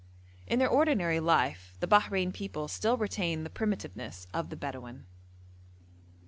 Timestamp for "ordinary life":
0.67-1.75